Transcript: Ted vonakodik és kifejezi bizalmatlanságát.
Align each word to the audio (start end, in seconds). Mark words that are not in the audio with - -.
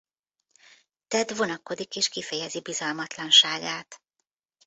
Ted 1.07 1.29
vonakodik 1.37 1.95
és 1.95 2.09
kifejezi 2.09 2.61
bizalmatlanságát. 2.61 4.01